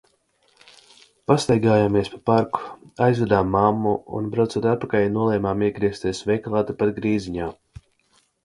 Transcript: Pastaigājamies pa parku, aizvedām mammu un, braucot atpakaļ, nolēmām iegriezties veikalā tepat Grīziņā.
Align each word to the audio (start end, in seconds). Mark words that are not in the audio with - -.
Pastaigājamies 1.31 2.09
pa 2.15 2.19
parku, 2.29 2.63
aizvedām 3.09 3.53
mammu 3.57 3.93
un, 4.21 4.33
braucot 4.37 4.67
atpakaļ, 4.73 5.07
nolēmām 5.19 5.65
iegriezties 5.69 6.25
veikalā 6.33 6.65
tepat 6.71 6.99
Grīziņā. 7.01 7.53